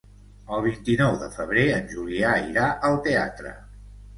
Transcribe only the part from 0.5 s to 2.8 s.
El vint-i-nou de febrer en Julià irà